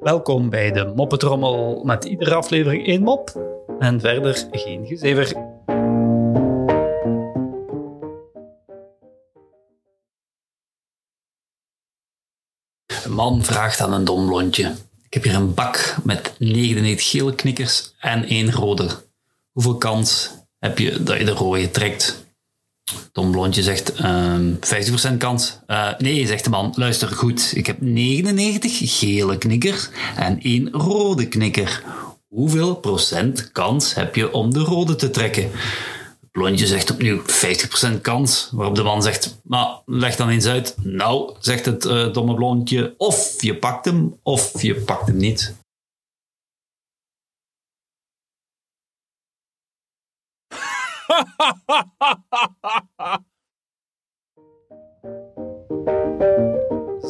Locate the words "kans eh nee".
25.18-26.26